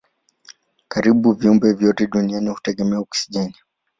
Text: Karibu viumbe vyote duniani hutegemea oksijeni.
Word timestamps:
Karibu 0.91 1.33
viumbe 1.33 1.73
vyote 1.73 2.07
duniani 2.07 2.49
hutegemea 2.49 2.99
oksijeni. 3.05 3.55